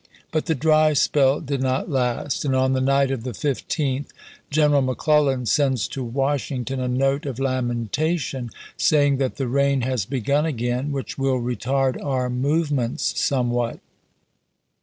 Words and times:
But 0.31 0.47
the 0.47 0.55
dry 0.55 0.93
spell 0.93 1.39
did 1.41 1.61
not 1.61 1.87
last, 1.87 2.43
and 2.43 2.55
on 2.55 2.73
the 2.73 2.81
night 2.81 3.11
of 3.11 3.23
the 3.23 3.33
15th, 3.33 4.07
General 4.49 4.81
McClellan 4.81 5.45
sends 5.45 5.87
to 5.89 6.03
Washington 6.03 6.79
a 6.79 6.87
note 6.87 7.27
of 7.27 7.37
lamentation 7.37 8.49
saying 8.77 9.17
that 9.17 9.35
the 9.37 9.47
rain 9.47 9.81
has 9.81 10.05
begun 10.05 10.47
again, 10.47 10.91
which 10.91 11.19
will" 11.19 11.39
retard 11.39 11.97
iwd. 11.99 12.03
our 12.03 12.29
movements 12.31 13.19
somewhat." 13.21 13.77